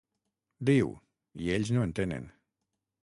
[0.69, 0.89] Diu—,
[1.47, 2.29] i ells no en tenen.